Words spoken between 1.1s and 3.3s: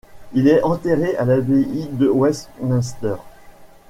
à l'abbaye de Westminster.